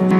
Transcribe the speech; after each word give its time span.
em 0.00 0.10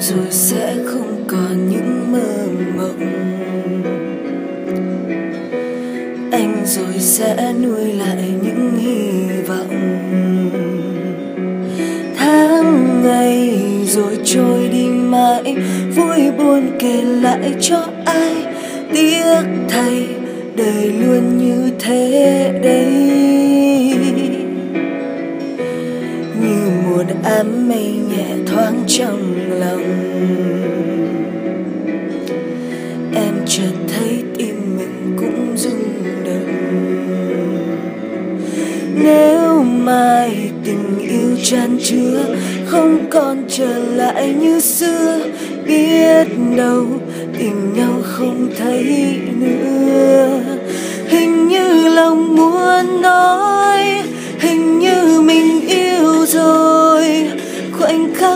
rồi 0.00 0.26
sẽ 0.30 0.74
không 0.84 1.24
còn 1.26 1.68
những 1.68 2.12
mơ 2.12 2.46
mộng. 2.76 3.12
Anh 6.32 6.62
rồi 6.64 6.98
sẽ 6.98 7.54
nuôi 7.62 7.92
lại 7.92 8.24
những 8.42 8.78
hy 8.78 9.42
vọng. 9.48 9.68
Tháng 12.16 13.02
ngày 13.02 13.60
rồi 13.86 14.18
trôi 14.24 14.68
đi 14.68 14.88
mãi, 14.88 15.56
vui 15.96 16.30
buồn 16.38 16.70
kể 16.78 17.02
lại 17.02 17.54
cho 17.60 17.86
ai 18.04 18.34
tiếc 18.94 19.42
thay, 19.68 20.06
đời 20.56 20.92
luôn 21.00 21.38
như 21.38 21.70
thế. 21.78 22.35
Ám 27.24 27.68
mây 27.68 27.92
nhẹ 28.10 28.26
thoáng 28.46 28.84
trong 28.86 29.34
lòng. 29.60 29.82
Em 33.14 33.34
chợt 33.46 33.72
thấy 33.88 34.22
tim 34.38 34.76
mình 34.78 35.16
cũng 35.16 35.56
rung 35.56 35.94
động. 36.24 36.66
Nếu 38.94 39.62
mai 39.62 40.50
tình 40.64 40.98
yêu 40.98 41.36
chan 41.42 41.78
chứa, 41.84 42.36
không 42.66 43.10
còn 43.10 43.44
trở 43.48 43.78
lại 43.78 44.34
như 44.40 44.60
xưa, 44.60 45.20
biết 45.66 46.28
đâu 46.56 46.86
tình 47.38 47.72
nhau 47.74 48.00
không 48.02 48.48
thấy 48.58 49.18
nữa. 49.40 49.75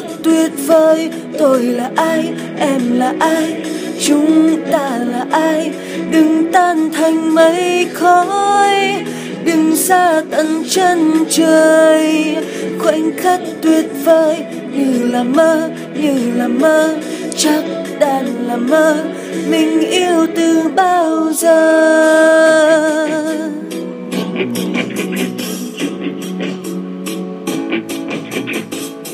Khoảnh 0.00 0.22
tuyệt 0.22 0.52
vời 0.66 1.10
tôi 1.38 1.62
là 1.62 1.90
ai, 1.96 2.32
em 2.58 2.98
là 2.98 3.14
ai, 3.20 3.62
chúng 4.06 4.56
ta 4.72 4.98
là 5.12 5.26
ai? 5.30 5.70
Đừng 6.10 6.52
tan 6.52 6.90
thành 6.92 7.34
mây 7.34 7.86
khói, 7.92 9.04
đừng 9.44 9.76
xa 9.76 10.22
tận 10.30 10.62
chân 10.70 11.24
trời. 11.30 12.36
Khoảnh 12.78 13.10
khắc 13.16 13.40
tuyệt 13.62 13.86
vời, 14.04 14.36
như 14.76 15.10
là 15.12 15.22
mơ, 15.22 15.70
như 15.94 16.14
là 16.36 16.48
mơ, 16.48 16.96
chắc 17.36 17.64
đàn 17.98 18.26
là 18.48 18.56
mơ. 18.56 18.96
Mình 19.50 19.80
yêu 19.80 20.26
từ 20.36 20.62
bao 20.76 21.32
giờ? 21.32 21.99